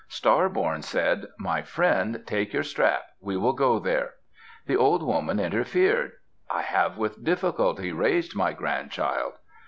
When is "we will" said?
3.19-3.53